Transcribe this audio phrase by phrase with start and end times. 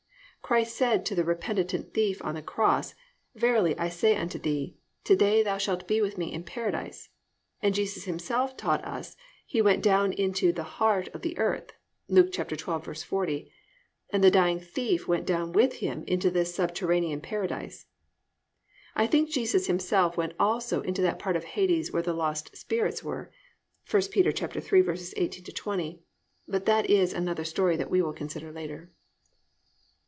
[0.41, 2.93] Christ said to the repentant thief on the cross,
[3.35, 7.07] +"Verily I say unto thee, to day shalt thou be with me in Paradise,"+
[7.61, 11.71] and Jesus Himself taught us He went down into +"the heart of the earth"+
[12.09, 13.49] (Luke 12:40)
[14.09, 17.85] and the dying thief went down with Him into this subterranean Paradise.
[18.93, 23.01] I think Jesus Himself went also into that part of Hades where the lost spirits
[23.01, 23.31] were
[23.89, 26.01] (1 Peter 3:18 20),
[26.45, 28.91] but that is another story that we will consider later.